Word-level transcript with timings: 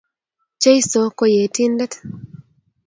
Jesu 0.63 0.99
ko 1.17 1.23
Yetindet! 1.35 1.93